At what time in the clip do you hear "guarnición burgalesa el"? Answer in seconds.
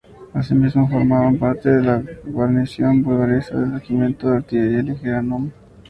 2.25-3.73